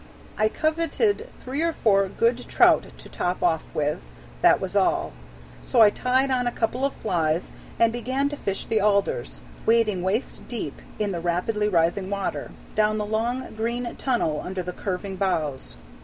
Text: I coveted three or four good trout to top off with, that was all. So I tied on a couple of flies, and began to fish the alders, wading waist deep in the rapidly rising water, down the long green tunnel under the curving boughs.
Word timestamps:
I 0.35 0.49
coveted 0.49 1.29
three 1.41 1.61
or 1.61 1.71
four 1.71 2.07
good 2.07 2.47
trout 2.47 2.87
to 2.97 3.07
top 3.07 3.43
off 3.43 3.65
with, 3.75 4.01
that 4.41 4.59
was 4.59 4.75
all. 4.75 5.13
So 5.61 5.81
I 5.81 5.91
tied 5.91 6.31
on 6.31 6.47
a 6.47 6.51
couple 6.51 6.83
of 6.83 6.95
flies, 6.95 7.51
and 7.77 7.93
began 7.93 8.27
to 8.29 8.35
fish 8.35 8.65
the 8.65 8.81
alders, 8.81 9.41
wading 9.67 10.01
waist 10.01 10.41
deep 10.47 10.81
in 10.97 11.11
the 11.11 11.19
rapidly 11.19 11.69
rising 11.69 12.09
water, 12.09 12.49
down 12.73 12.97
the 12.97 13.05
long 13.05 13.53
green 13.53 13.95
tunnel 13.97 14.41
under 14.43 14.63
the 14.63 14.73
curving 14.73 15.17
boughs. 15.17 15.77